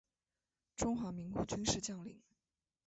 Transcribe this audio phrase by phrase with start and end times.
[0.77, 2.19] 中华民国军事将领。